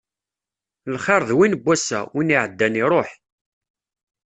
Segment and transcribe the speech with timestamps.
[0.95, 3.09] Lxiṛ d win n wass-a, win iɛeddan, iṛuḥ.